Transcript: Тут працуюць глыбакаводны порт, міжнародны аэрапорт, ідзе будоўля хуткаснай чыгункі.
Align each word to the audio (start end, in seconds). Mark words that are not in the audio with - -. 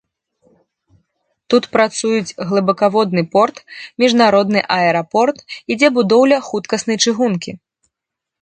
Тут 1.53 1.63
працуюць 1.75 2.35
глыбакаводны 2.51 3.23
порт, 3.35 3.57
міжнародны 4.05 4.59
аэрапорт, 4.77 5.37
ідзе 5.77 5.87
будоўля 5.99 6.37
хуткаснай 6.49 6.97
чыгункі. 7.05 7.51